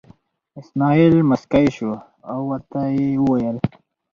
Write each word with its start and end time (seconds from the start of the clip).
اسمعیل 0.59 1.15
موسکی 1.29 1.67
شو 1.75 1.91
او 2.31 2.39
ورته 2.49 2.79
یې 2.97 3.09
وویل. 3.23 3.57